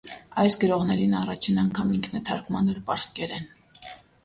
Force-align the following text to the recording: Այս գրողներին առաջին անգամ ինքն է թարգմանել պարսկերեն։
Այս 0.43 0.53
գրողներին 0.61 1.13
առաջին 1.19 1.61
անգամ 1.65 1.93
ինքն 1.97 2.19
է 2.21 2.23
թարգմանել 2.31 2.83
պարսկերեն։ 2.91 3.49